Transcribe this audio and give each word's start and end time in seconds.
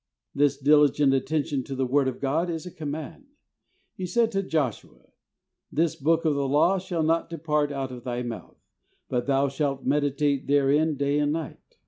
This 0.33 0.57
diligent 0.57 1.13
attention 1.13 1.61
to 1.65 1.75
the 1.75 1.85
Word 1.85 2.07
of 2.07 2.19
God 2.19 2.49
is 2.49 2.65
a 2.65 2.71
command. 2.71 3.25
He 3.93 4.07
said 4.07 4.31
to 4.31 4.41
Joshua, 4.41 5.11
"This 5.71 5.95
book 5.95 6.25
of 6.25 6.33
the 6.33 6.47
law 6.47 6.79
shall 6.79 7.03
not 7.03 7.29
depart 7.29 7.71
out 7.71 7.91
of 7.91 8.03
thy 8.03 8.23
mouth, 8.23 8.57
but 9.09 9.27
thou 9.27 9.47
shalt 9.47 9.85
meditate 9.85 10.47
there 10.47 10.71
in 10.71 10.97
day 10.97 11.19
and 11.19 11.31
night." 11.31 11.77